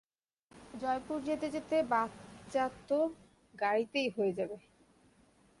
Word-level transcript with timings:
জয়পুর 0.73 1.19
যেতে 1.27 1.47
যেতে 1.49 1.77
বাচ্চা 1.91 2.63
তো 2.89 2.99
গাড়িতেই 3.53 4.07
হয়ে 4.15 4.33
যাবে। 4.33 4.57